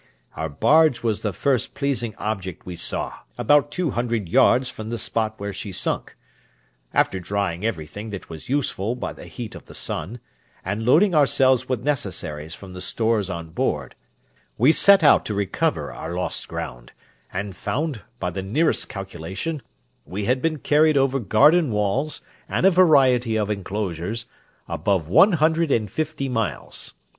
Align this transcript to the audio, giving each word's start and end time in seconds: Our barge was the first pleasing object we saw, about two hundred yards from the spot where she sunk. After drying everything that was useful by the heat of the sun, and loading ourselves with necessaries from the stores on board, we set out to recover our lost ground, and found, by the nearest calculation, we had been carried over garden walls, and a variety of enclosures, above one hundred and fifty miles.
Our 0.35 0.49
barge 0.49 1.03
was 1.03 1.21
the 1.21 1.31
first 1.31 1.75
pleasing 1.75 2.15
object 2.17 2.65
we 2.65 2.75
saw, 2.75 3.19
about 3.37 3.69
two 3.69 3.91
hundred 3.91 4.27
yards 4.27 4.67
from 4.67 4.89
the 4.89 4.97
spot 4.97 5.35
where 5.39 5.53
she 5.53 5.71
sunk. 5.71 6.15
After 6.91 7.19
drying 7.19 7.63
everything 7.63 8.09
that 8.09 8.27
was 8.27 8.49
useful 8.49 8.95
by 8.95 9.13
the 9.13 9.27
heat 9.27 9.53
of 9.53 9.65
the 9.65 9.75
sun, 9.75 10.19
and 10.65 10.87
loading 10.87 11.13
ourselves 11.13 11.69
with 11.69 11.85
necessaries 11.85 12.55
from 12.55 12.73
the 12.73 12.81
stores 12.81 13.29
on 13.29 13.51
board, 13.51 13.93
we 14.57 14.71
set 14.71 15.03
out 15.03 15.23
to 15.25 15.35
recover 15.35 15.93
our 15.93 16.15
lost 16.15 16.47
ground, 16.47 16.93
and 17.31 17.55
found, 17.55 18.01
by 18.19 18.31
the 18.31 18.41
nearest 18.41 18.89
calculation, 18.89 19.61
we 20.03 20.25
had 20.25 20.41
been 20.41 20.57
carried 20.57 20.97
over 20.97 21.19
garden 21.19 21.69
walls, 21.71 22.21
and 22.49 22.65
a 22.65 22.71
variety 22.71 23.37
of 23.37 23.51
enclosures, 23.51 24.25
above 24.67 25.07
one 25.07 25.33
hundred 25.33 25.69
and 25.69 25.91
fifty 25.91 26.27
miles. 26.27 26.95